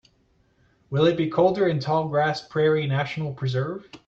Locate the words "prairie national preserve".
2.49-3.87